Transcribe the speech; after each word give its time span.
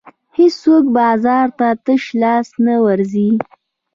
هېڅوک 0.37 0.85
بازار 0.97 1.47
ته 1.57 1.67
تش 1.85 2.03
لاس 2.21 2.47
نه 2.65 2.75
ورځي. 2.85 3.29